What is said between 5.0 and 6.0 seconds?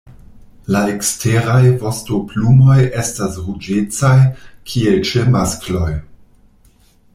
ĉe maskloj.